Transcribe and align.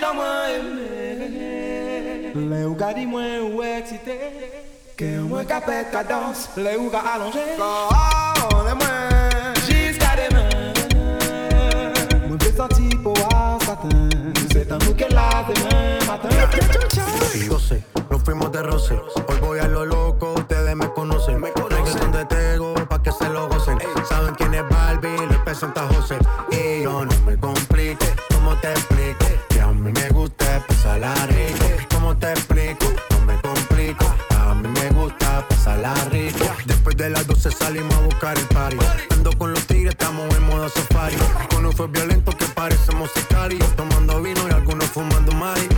jan 0.00 0.14
mwen 0.16 0.50
eme 0.54 2.48
Le 2.50 2.64
ou 2.66 2.74
ka 2.74 2.92
di 2.92 3.06
mwen 3.06 3.40
ou 3.48 3.62
eksite 3.62 4.16
Ke 4.96 5.08
mwen 5.24 5.46
ka 5.46 5.60
pet 5.60 5.90
ka 5.90 6.02
dans 6.04 6.48
Le 6.56 6.76
ou 6.78 6.90
ka 6.90 7.02
alonge 7.14 7.46
Kon 7.58 8.70
mwen 8.78 9.54
Jiska 9.66 10.14
demen 10.20 10.74
Mwen 12.28 12.38
fe 12.38 12.52
santi 12.56 12.94
pou 13.02 13.14
a 13.34 13.58
satin 13.66 14.10
Se 14.52 14.64
tan 14.64 14.78
nou 14.84 14.94
ke 14.94 15.10
la 15.10 15.28
demen 15.50 16.06
matin 16.06 16.30
Y 17.36 17.48
12, 17.48 17.84
nos 18.08 18.22
fuimos 18.22 18.50
de 18.50 18.62
roce. 18.62 18.94
Hoy 19.28 19.36
voy 19.42 19.58
a 19.58 19.68
lo 19.68 19.84
loco, 19.84 20.32
ustedes 20.34 20.74
me 20.74 20.88
conocen. 20.94 21.38
Me 21.38 21.52
conocen. 21.52 22.10
De 22.10 22.24
Tego 22.24 22.72
pa' 22.88 23.02
que 23.02 23.12
se 23.12 23.28
lo 23.28 23.46
gocen. 23.48 23.78
Saben 24.08 24.34
quién 24.36 24.54
es 24.54 24.66
Barbie, 24.68 25.18
le 25.28 25.38
presenta 25.40 25.86
José. 25.92 26.18
Salimos 37.66 37.94
a 37.96 38.00
buscar 38.00 38.38
el 38.38 38.46
party. 38.46 38.76
Ando 39.10 39.32
con 39.36 39.50
los 39.50 39.66
tigres, 39.66 39.90
estamos 39.90 40.32
en 40.36 40.46
modo 40.46 40.68
safari. 40.68 41.16
Con 41.50 41.66
un 41.66 41.72
fue 41.72 41.88
violento 41.88 42.30
que 42.30 42.44
parecemos 42.46 43.10
sicarios. 43.10 43.68
Tomando 43.74 44.22
vino 44.22 44.40
y 44.48 44.52
algunos 44.52 44.86
fumando 44.86 45.32
mari. 45.32 45.68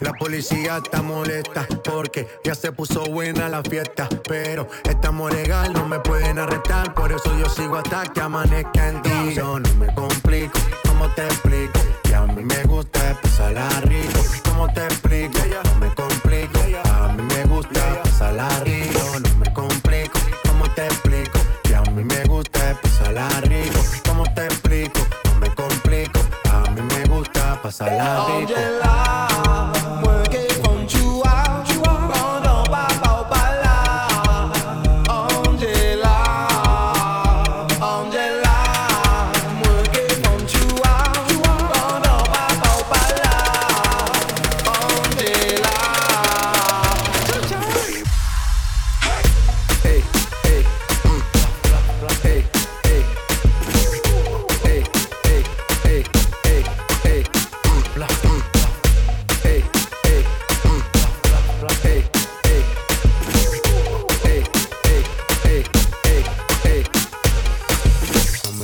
La 0.00 0.12
policía 0.12 0.80
está 0.84 1.00
molesta 1.00 1.66
porque 1.82 2.28
ya 2.44 2.54
se 2.54 2.72
puso 2.72 3.04
buena 3.06 3.48
la 3.48 3.62
fiesta. 3.62 4.06
Pero 4.28 4.68
estamos 4.84 5.32
legal, 5.32 5.72
no 5.72 5.86
me 5.86 5.98
pueden 6.00 6.38
arrestar. 6.38 6.92
Por 6.92 7.10
eso 7.10 7.30
yo 7.38 7.48
sigo 7.48 7.76
hasta 7.76 8.02
que 8.12 8.20
amanezca 8.20 8.88
en 8.88 9.00
ti. 9.00 9.34
Yo 9.34 9.58
no 9.60 9.74
me 9.76 9.94
complico, 9.94 10.58
¿cómo 10.86 11.08
te 11.14 11.24
explico? 11.24 11.89
Gusta 27.88 28.79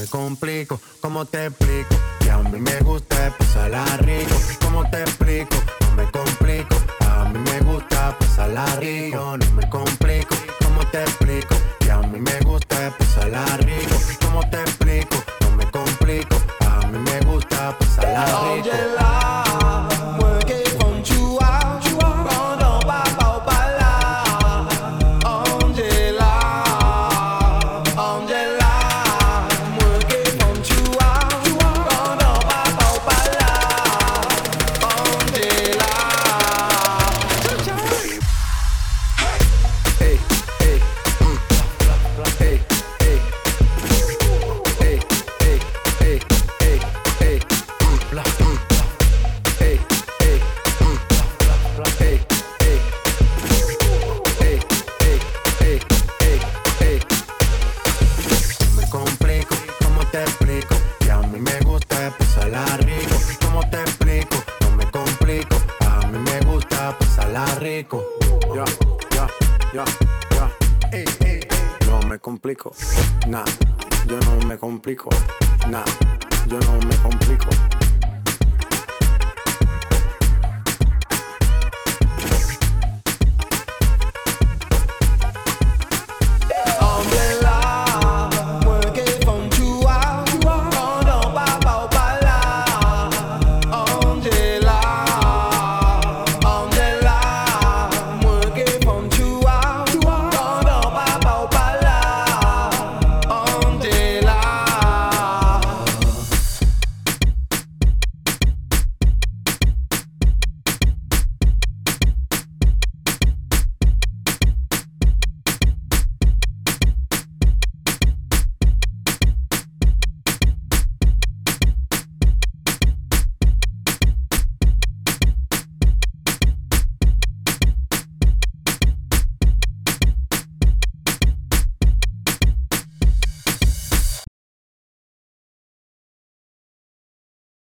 complico, 0.06 0.80
¿cómo 1.00 1.24
te 1.24 1.46
explico? 1.46 1.94
Que 2.20 2.30
a 2.30 2.38
mí 2.38 2.60
me 2.60 2.78
gusta 2.80 3.34
pasarla 3.38 3.84
rico. 3.98 4.34
¿Cómo 4.62 4.88
te 4.90 5.02
explico? 5.02 5.56
No 5.80 5.96
me 5.96 6.10
complico, 6.10 6.76
a 7.00 7.24
mí 7.24 7.38
me 7.38 7.60
gusta 7.60 8.16
pasarla 8.18 8.66
rico. 8.76 9.36
No 9.36 9.54
me 9.54 9.68
complico, 9.68 10.34
¿cómo 10.64 10.86
te 10.90 11.02
explico? 11.02 11.25
Pasarla 67.26 67.58
rico. 67.58 68.02
Ya, 68.54 68.64
ya, 69.14 69.26
ya, 69.72 69.84
ya. 70.34 70.50
Ey, 70.92 71.04
ey, 71.20 71.40
ey. 71.40 71.88
No 71.88 72.00
me 72.08 72.18
complico, 72.18 72.72
nah, 73.28 73.44
yo 74.06 74.18
no 74.20 74.46
me 74.46 74.56
complico, 74.56 75.10
nah, 75.68 75.84
yo 76.48 76.58
no 76.60 76.86
me 76.86 76.96
complico. 76.96 77.48